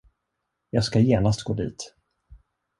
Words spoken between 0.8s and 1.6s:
skall genast gå